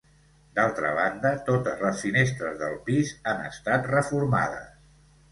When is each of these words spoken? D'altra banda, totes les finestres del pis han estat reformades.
D'altra 0.59 0.91
banda, 0.99 1.31
totes 1.49 1.83
les 1.87 1.99
finestres 2.05 2.57
del 2.61 2.73
pis 2.87 3.11
han 3.33 3.43
estat 3.51 3.85
reformades. 3.91 4.73